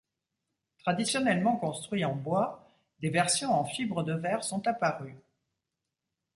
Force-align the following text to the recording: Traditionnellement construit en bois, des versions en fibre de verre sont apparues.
Traditionnellement 0.79 1.57
construit 1.57 2.03
en 2.05 2.15
bois, 2.15 2.67
des 3.01 3.11
versions 3.11 3.53
en 3.53 3.65
fibre 3.65 4.01
de 4.01 4.13
verre 4.15 4.43
sont 4.43 4.67
apparues. 4.67 5.19